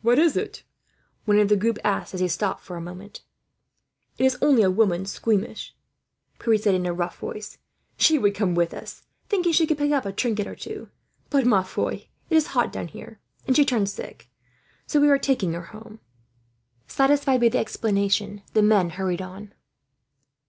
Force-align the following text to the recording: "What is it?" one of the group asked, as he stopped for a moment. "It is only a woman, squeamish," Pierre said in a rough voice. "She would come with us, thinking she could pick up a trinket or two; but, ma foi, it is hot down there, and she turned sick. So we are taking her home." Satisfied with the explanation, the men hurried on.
"What 0.00 0.18
is 0.18 0.36
it?" 0.36 0.64
one 1.24 1.38
of 1.38 1.46
the 1.48 1.54
group 1.54 1.78
asked, 1.84 2.14
as 2.14 2.18
he 2.20 2.26
stopped 2.26 2.64
for 2.64 2.74
a 2.76 2.80
moment. 2.80 3.22
"It 4.18 4.24
is 4.24 4.36
only 4.42 4.62
a 4.64 4.70
woman, 4.72 5.06
squeamish," 5.06 5.76
Pierre 6.40 6.58
said 6.58 6.74
in 6.74 6.84
a 6.84 6.92
rough 6.92 7.18
voice. 7.20 7.58
"She 7.96 8.18
would 8.18 8.34
come 8.34 8.56
with 8.56 8.74
us, 8.74 9.04
thinking 9.28 9.52
she 9.52 9.68
could 9.68 9.78
pick 9.78 9.92
up 9.92 10.04
a 10.04 10.10
trinket 10.10 10.48
or 10.48 10.56
two; 10.56 10.88
but, 11.30 11.46
ma 11.46 11.62
foi, 11.62 12.08
it 12.28 12.34
is 12.34 12.48
hot 12.58 12.72
down 12.72 12.90
there, 12.92 13.20
and 13.46 13.54
she 13.54 13.64
turned 13.64 13.88
sick. 13.88 14.28
So 14.88 15.00
we 15.00 15.08
are 15.08 15.16
taking 15.16 15.52
her 15.52 15.66
home." 15.66 16.00
Satisfied 16.88 17.40
with 17.40 17.52
the 17.52 17.58
explanation, 17.58 18.42
the 18.54 18.62
men 18.62 18.90
hurried 18.90 19.22
on. 19.22 19.54